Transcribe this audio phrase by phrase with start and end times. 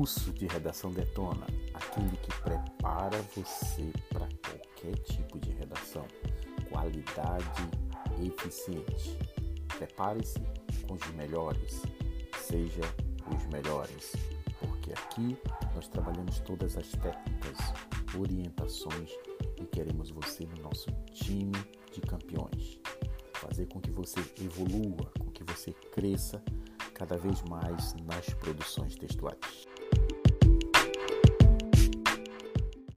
[0.00, 6.06] curso de redação Detona, aquele que prepara você para qualquer tipo de redação,
[6.70, 7.68] qualidade
[8.18, 9.18] eficiente.
[9.76, 10.40] Prepare-se
[10.88, 11.82] com os melhores,
[12.38, 12.80] seja
[13.30, 14.16] os melhores,
[14.58, 15.36] porque aqui
[15.74, 17.58] nós trabalhamos todas as técnicas,
[18.18, 19.10] orientações
[19.60, 21.52] e queremos você no nosso time
[21.92, 22.80] de campeões.
[23.34, 26.42] Fazer com que você evolua, com que você cresça
[26.94, 29.69] cada vez mais nas produções textuais.